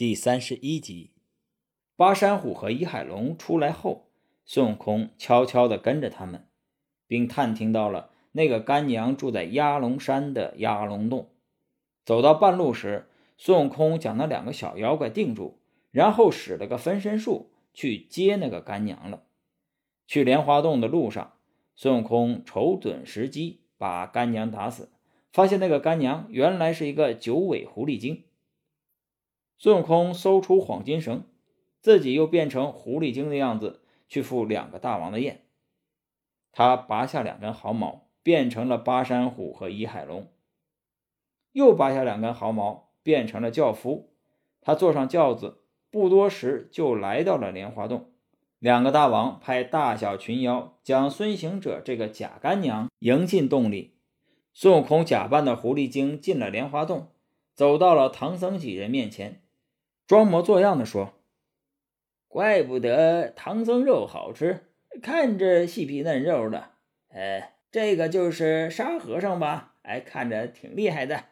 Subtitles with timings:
[0.00, 1.10] 第三十一集，
[1.94, 4.08] 巴山虎和伊海龙出来后，
[4.46, 6.46] 孙悟空悄悄地跟着他们，
[7.06, 11.28] 并探听到了那个干娘住在鸭龙山的鸭龙洞。
[12.06, 15.58] 走到半路时，孙悟空将那两个小妖怪定住，
[15.90, 19.24] 然后使了个分身术去接那个干娘了。
[20.06, 21.34] 去莲花洞的路上，
[21.76, 24.88] 孙悟空瞅准时机，把干娘打死，
[25.30, 28.24] 发现那个干娘原来是一个九尾狐狸精。
[29.62, 31.22] 孙悟空搜出黄金绳，
[31.82, 35.42] 自己又变成狐狸精的样子去赴两个大王的宴。
[36.50, 40.22] 他拔下两根毫毛，变成了巴山虎和倚海龙；
[41.52, 44.14] 又拔下两根毫毛，变成了轿夫。
[44.62, 45.58] 他坐上轿子，
[45.90, 48.12] 不多时就来到了莲花洞。
[48.58, 53.98] 两个大王派大小群妖将孙行者这个假干娘迎进洞里。
[54.54, 57.08] 孙悟空假扮的狐狸精进了莲花洞，
[57.54, 59.42] 走到了唐僧几人面前。
[60.10, 61.12] 装模作样的说
[62.26, 64.66] ：“怪不得唐僧肉好吃，
[65.00, 66.70] 看着细皮嫩肉的。
[67.10, 69.76] 哎，这个就是沙和尚吧？
[69.82, 71.26] 哎，看着挺厉害的。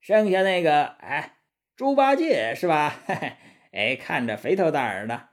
[0.00, 1.36] 剩下那个，哎，
[1.76, 3.00] 猪八戒是吧？
[3.70, 5.28] 哎，看着肥头大耳的。”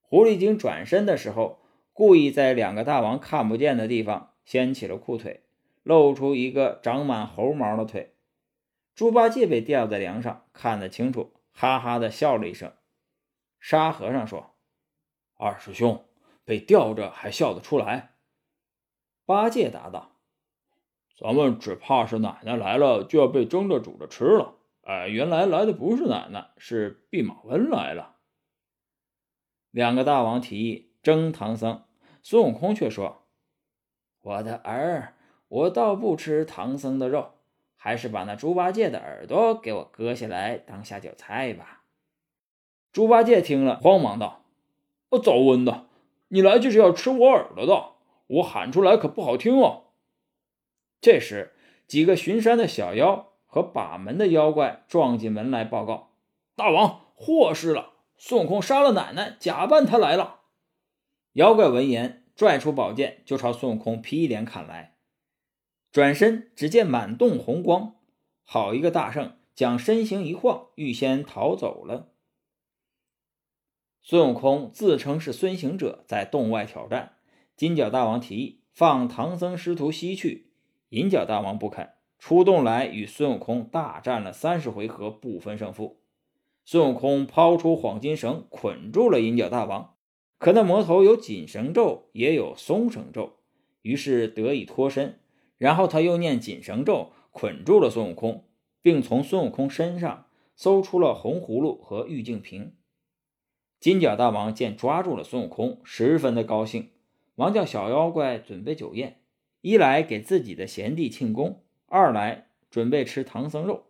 [0.00, 1.58] 狐狸精转身的时候，
[1.92, 5.42] 故意在两个大王看不见的地方掀起了裤腿，
[5.82, 8.15] 露出一个长满猴毛的腿。
[8.96, 12.72] 猪八戒被吊在梁上，看得清楚，哈哈的笑了一声。
[13.60, 14.54] 沙和尚说
[15.36, 16.06] ：“二师兄
[16.46, 18.14] 被吊着还笑得出来？”
[19.26, 20.12] 八戒答道
[21.14, 24.54] ：“咱们只怕是奶奶来了就要被蒸着煮着吃了。
[24.80, 28.16] 哎，原来来的不是奶奶，是弼马温来了。”
[29.72, 31.84] 两个大王提议蒸唐僧，
[32.22, 33.26] 孙悟空却说
[34.22, 35.14] ：“我的儿，
[35.48, 37.34] 我倒不吃唐僧的肉。”
[37.86, 41.84] 还是把那猪八戒的耳朵给我割下来当下酒菜吧。
[42.92, 44.42] 猪八戒听了，慌忙道
[45.10, 45.86] ：“哦，早温的，
[46.26, 47.90] 你来就是要吃我耳朵的，
[48.26, 49.84] 我喊出来可不好听哦。”
[51.00, 51.52] 这时，
[51.86, 56.10] 几个巡山的小妖和把门的妖怪撞进门来报告
[56.56, 57.92] ：“大王，祸事了！
[58.16, 60.40] 孙悟空杀了奶奶，假扮他来了。”
[61.34, 64.95] 妖怪闻言，拽出宝剑就朝孙悟空劈脸砍来。
[65.92, 67.96] 转身，只见满洞红光，
[68.42, 72.12] 好一个大圣，将身形一晃，预先逃走了。
[74.02, 77.16] 孙悟空自称是孙行者，在洞外挑战。
[77.56, 80.50] 金角大王提议放唐僧师徒西去，
[80.90, 86.02] 银角大王不肯，出洞来与孙悟空大战了三十回合，不分胜负。
[86.64, 89.94] 孙悟空抛出黄金绳，捆住了银角大王，
[90.38, 93.38] 可那魔头有紧绳咒，也有松绳咒，
[93.82, 95.18] 于是得以脱身。
[95.58, 98.44] 然后他又念紧绳咒，捆住了孙悟空，
[98.82, 102.74] 并从孙悟空身上搜出了红葫芦和玉净瓶。
[103.78, 106.90] 金角大王见抓住了孙悟空，十分的高兴，
[107.34, 109.20] 忙叫小妖怪准备酒宴，
[109.60, 113.84] 一来给自己的贤弟庆功，二来准备吃唐僧肉。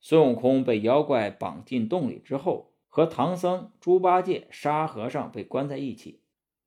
[0.00, 6.20] 孙悟空被妖怪绑进洞里之后，和唐僧、猪八戒、沙和尚被关在一起。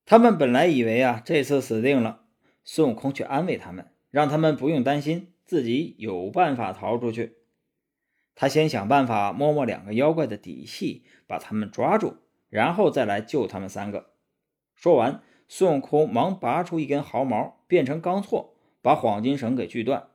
[0.06, 2.23] 他们本来以为啊，这次死定了。
[2.69, 7.38] 孙悟空却安慰他们，让他们不用担心，自己有办法逃出去。
[8.35, 12.17] 他先想办法摸摸两个妖怪的底细，把他们抓住，
[12.50, 14.07] 然后再来救他们三个。
[14.75, 18.50] 说完，孙悟空忙拔出一根毫毛，变成钢锉，
[18.81, 20.09] 把黄金绳给锯断。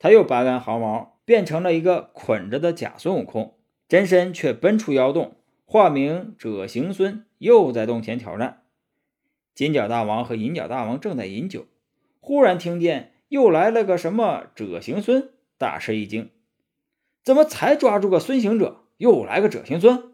[0.00, 8.64] 他又拔根毫毛，变成了一个捆着的假孙悟空，真身却奔出妖洞，化名者行孙，又在洞前挑战。
[9.54, 11.68] 金角大王和银角大王正在饮酒。
[12.24, 16.30] 忽然听见又来了个什么者行孙，大吃一惊，
[17.24, 20.12] 怎么才抓住个孙行者，又来个者行孙？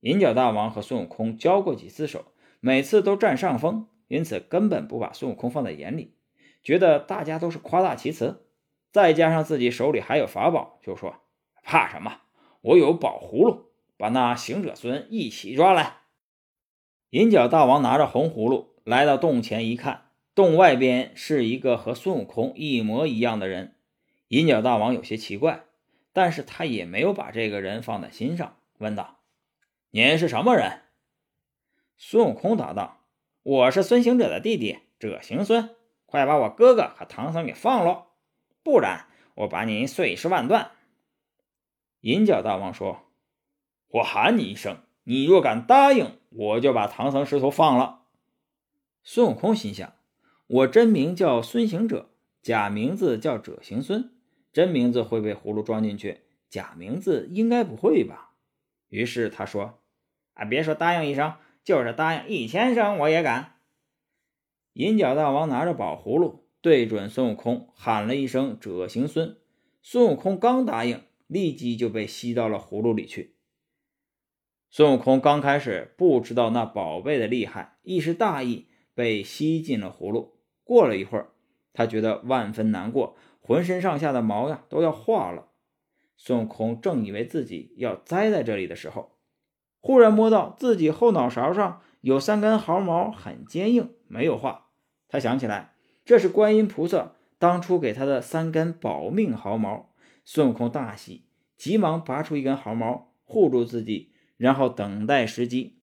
[0.00, 2.26] 银角大王和孙悟空交过几次手，
[2.60, 6.12] 每次都占上风，因此根本不把孙悟空放在眼里，
[6.62, 8.44] 觉得大家都是夸大其词。
[8.92, 11.14] 再加上自己手里还有法宝，就说
[11.62, 12.20] 怕什么？
[12.60, 16.00] 我有宝葫芦，把那行者孙一起抓来。
[17.08, 20.03] 银角大王拿着红葫芦来到洞前一看。
[20.34, 23.76] 洞外边是一个和孙悟空一模一样的人，
[24.28, 25.64] 银角大王有些奇怪，
[26.12, 29.20] 但是他也没有把这个人放在心上，问道
[29.90, 30.80] ：“您是什么人？”
[31.96, 33.04] 孙悟空答道
[33.44, 38.08] ：“我是孙行者的弟弟，者行孙，快把我哥哥和唐僧给放了，
[38.64, 39.06] 不然
[39.36, 40.72] 我把你碎尸万段。”
[42.02, 43.12] 银角大王说
[43.86, 48.00] ：“我喊你一声，你若敢答应，我就把唐僧师徒放了。”
[49.04, 49.94] 孙悟空心想。
[50.46, 52.10] 我真名叫孙行者，
[52.42, 54.10] 假名字叫者行孙。
[54.52, 58.36] 真名字会被葫芦装进去，假名字应该不会吧？
[58.88, 59.80] 于是他说
[60.34, 63.56] ：“啊，别说答应一声，就是答应一千声，我也敢。”
[64.74, 69.36] 银角大王拿着宝葫芦，对准孙悟空喊了一声“者行孙”，
[69.82, 73.34] 孙悟空刚答应，立即就被吸到了葫芦里去。
[74.70, 80.34] 孙悟空刚开始不知道那宝贝的厉害，一时大意，被吸进了葫芦。
[80.62, 81.28] 过了一会儿，
[81.72, 85.48] 他觉得万分难过，浑身上下的毛呀都要化了。
[86.16, 89.18] 孙悟空正以为自己要栽在这里的时候，
[89.80, 94.68] 忽然摸到自己后脑勺上有三根毫毛，很坚硬，没有化。
[95.08, 95.74] 他想起来，
[96.04, 99.92] 这是观音菩萨当初给他的三根保命毫毛。
[100.24, 101.26] 孙悟空大喜，
[101.56, 104.12] 急忙拔出一根毫毛护住自己。
[104.36, 105.78] 然后等待时机。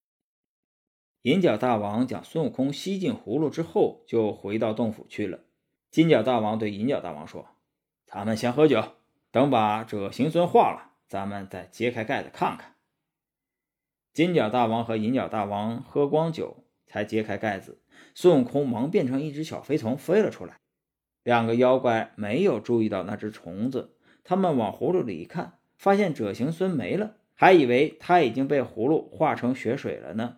[1.24, 5.42] 银角大王将孙悟空吸进葫芦之后，就回到洞府去了。
[5.92, 7.48] 金角大王对银角大王说
[8.08, 8.84] ：“咱们先喝酒，
[9.30, 12.74] 等把这行孙化了，咱们再揭开盖子看看。”
[14.14, 17.82] 金角大王和银角大王喝光酒，才揭开盖子。
[18.16, 20.58] 孙悟空忙变成一只小飞虫飞了出来。
[21.24, 27.18] 两个妖怪没有注意到那只虫子，他们往葫芦里一看，发现者行孙没了。
[27.36, 30.38] 还以为他已经被葫芦化成血水了呢。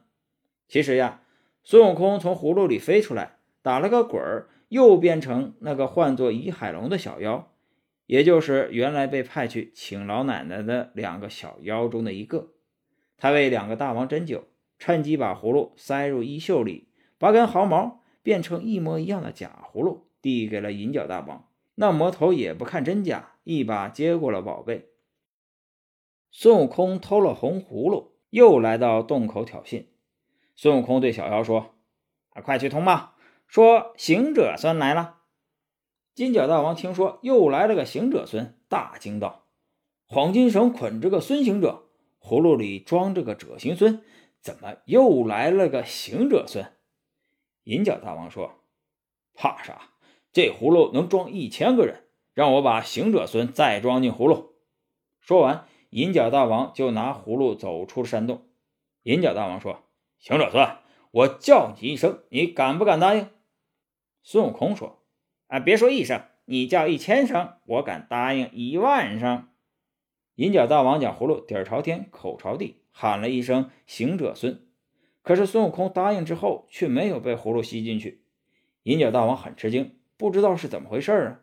[0.67, 1.21] 其实呀，
[1.63, 7.51] 孙悟空从葫芦里飞出来，打了个滚儿，又变成那个唤作倚海龙的小妖，
[8.05, 12.49] 也就是原来被派去请老奶奶的两个小妖中的一个。
[13.17, 14.45] 他为两个大王斟酒，
[14.79, 21.47] 趁机把葫芦塞入衣袖里，拔根毫毛变成一模一样的假葫芦，递给了银角大王。
[21.75, 24.89] 那魔头也不看真假，一把接过了宝贝。
[26.31, 29.85] 孙悟空偷了红葫芦，又来到洞口挑衅。
[30.55, 31.75] 孙悟空对小妖说
[32.31, 33.15] ：“啊，快去通报，
[33.47, 35.17] 说行者孙来了。”
[36.15, 39.45] 金角大王听说又来了个行者孙，大惊道
[40.05, 41.83] ：“黄金绳捆着个孙行者，
[42.19, 44.03] 葫芦里装着个者行孙，
[44.39, 46.65] 怎么又来了个行者孙？”
[47.65, 48.59] 银角大王说
[49.33, 49.89] ：“怕啥？
[50.31, 52.03] 这葫芦能装一千个人，
[52.33, 54.53] 让我把行者孙再装进葫芦。”
[55.21, 55.67] 说完。
[55.95, 58.47] 银角大王就拿葫芦走出山洞。
[59.03, 59.83] 银角大王说
[60.23, 60.65] ：“行者孙，
[61.11, 63.27] 我叫你一声，你敢不敢答应？”
[64.23, 65.03] 孙悟空说
[65.47, 69.49] ：“啊，别说一声，你叫一千声，我敢答应一万声。”
[70.35, 74.65] 银角大王将葫芦底儿朝天，口朝地，喊了一声“行者孙”。
[75.23, 78.23] 可是孙悟空答应之后，却没有被葫芦吸进去。
[78.83, 81.39] 银角大王很吃惊，不知道是怎么回事啊。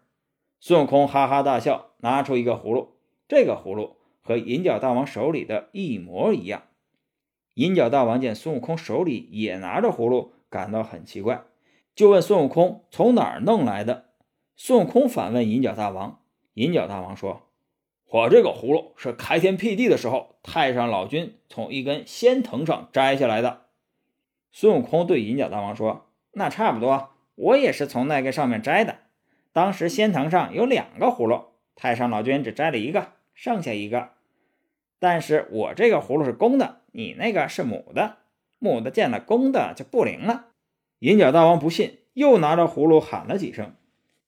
[0.58, 2.96] 孙悟空哈哈大笑，拿出一个葫芦，
[3.28, 3.98] 这个葫芦。
[4.22, 6.62] 和银角大王手里的一模一样。
[7.60, 11.42] 银角大王见孙悟空手里也拿着葫芦，感到很奇怪，
[11.94, 14.06] 就问孙悟空从哪儿弄来的。
[14.56, 16.22] 孙悟空反问银角大王，
[16.54, 17.42] 银角大王说
[18.08, 23.66] ：“我这个葫芦是开天辟地的时候，太上老君从一根仙藤上摘下来的。”
[24.50, 29.00] 孙悟空对银角大王说：“那差不多，我也是从那个上面摘的。
[29.52, 31.42] 当时仙藤上有两个葫芦，
[31.76, 34.10] 太上老君只摘了一个。”剩下一个，
[34.98, 38.18] 但是我这个葫芦是公的，你那个是母的，
[38.58, 40.46] 母的见了公的就不灵了。
[40.98, 43.74] 银角大王不信，又拿着葫芦喊了几声，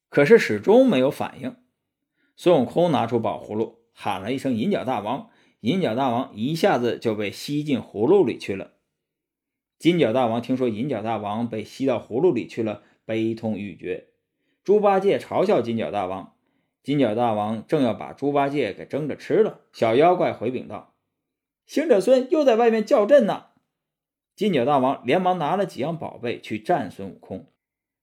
[0.09, 1.57] 可是始终没有反应。
[2.37, 5.31] 孙悟空拿出宝葫芦，喊了一声“银角大王”，
[5.61, 8.73] 银角大王一下子就被吸进葫芦里去了。
[9.79, 14.09] 金角大王听说银角大王被吸到葫芦里去了，悲痛欲绝。
[14.65, 16.35] 猪八戒嘲笑金角大王。
[16.83, 20.95] 金角大王正要把猪八戒给蒸着吃了，小妖怪回禀道
[21.73, 23.47] ：“行者孙又在外面叫阵呢。”
[24.37, 27.47] 金角大王连忙拿了几样宝贝去战孙悟空。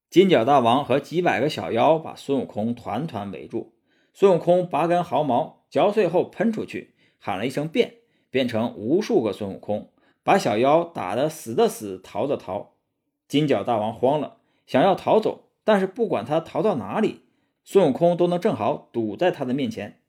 [0.10, 3.76] 金角大王和几百个小妖把孙悟空团团围住。
[4.12, 7.98] 孙悟空拔根毫毛嚼碎后喷出去，喊了一声“变”，
[8.32, 9.92] 变成无数个孙悟空，
[10.24, 12.74] 把小妖打得死的死，逃的逃。
[13.28, 17.22] 金角大王慌了，想要逃走，但是不管他逃到哪里。
[17.64, 20.02] 孙悟空都能正好堵在他的面前。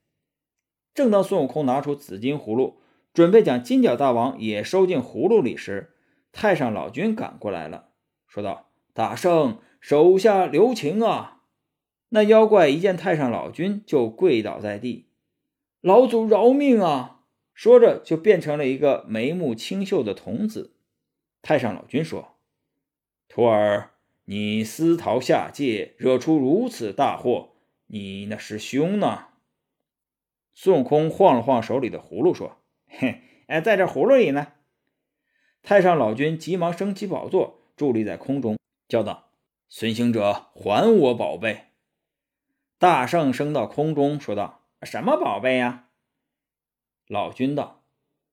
[0.95, 2.80] 正当孙悟空拿出紫金葫芦，
[3.13, 5.95] 准备将金角大王也收进葫芦里时，
[6.33, 7.91] 太上老君赶过来了，
[8.27, 11.43] 说道：“大圣，手下留情啊！”
[12.11, 15.09] 那妖怪一见太上老君，就跪倒在地
[15.81, 17.23] ：“老祖饶命啊！”
[17.55, 20.75] 说着就变成了一个眉目清秀的童子。
[21.43, 22.37] 太上老君说
[23.29, 23.91] ：“徒儿。”
[24.27, 27.55] 你私逃下界，惹出如此大祸，
[27.87, 29.25] 你那师兄呢？
[30.55, 32.59] 孙悟空晃了晃手里的葫芦，说
[32.91, 34.53] ：“嘿， 哎，在这葫芦里呢。”
[35.63, 39.31] 太上老君急忙升起宝座，伫立在空中，叫道
[39.69, 41.67] ：“孙行者，还我宝贝！”
[42.79, 45.89] 大圣升到空中，说道：“什么宝贝呀？”
[47.07, 47.85] 老君道：“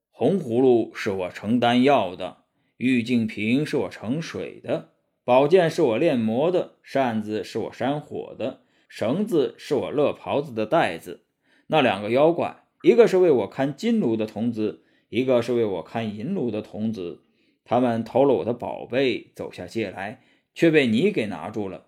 [0.09, 2.45] 红葫芦是我盛丹药的，
[2.77, 4.93] 玉净瓶是我盛水的，
[5.25, 11.25] 宝剑是我炼魔的，扇子是我扇火的，绳子是我勒袍子的带子。
[11.67, 17.23] 那两个妖怪，一个是为我看金炉的童子，一个是为我看银炉的童子。
[17.65, 20.21] 他们偷了我的宝贝，走下界来，
[20.53, 21.87] 却被你给拿住了。”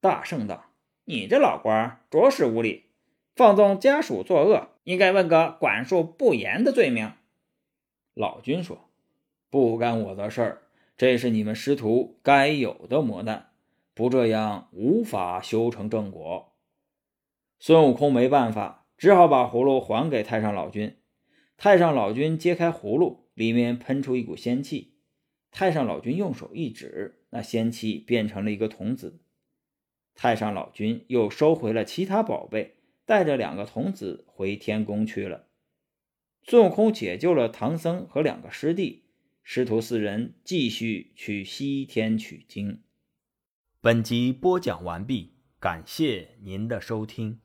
[0.00, 0.66] 大圣道
[1.06, 2.86] ：“你这老官着实无礼，
[3.34, 7.12] 放纵家属作恶，应该问个管束不严的罪名。”
[8.14, 8.90] 老君说
[9.48, 10.62] ：“不干我的事儿，
[10.98, 13.50] 这是你们师徒该有的磨难，
[13.94, 16.52] 不这样无法修成正果。”
[17.58, 20.96] 孙悟空没办法，只好把葫芦还给太上老君。
[21.56, 24.94] 太上老君揭开葫芦，里面喷出一股仙气。
[25.50, 29.20] 太上老君用手一指，那仙气变成了一个童子。
[30.14, 35.48] 太上老君又收回了其他宝贝，带着两个童子回天宫去了。
[36.44, 39.06] 孙悟空解救了唐僧和两个师弟，
[39.42, 42.84] 师徒四人继续去西天取经。
[43.80, 47.41] 本集播讲完毕，感谢您的收听。